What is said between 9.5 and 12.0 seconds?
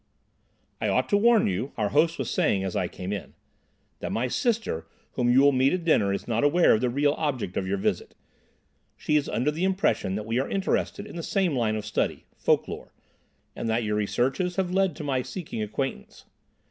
the impression that we are interested in the same line of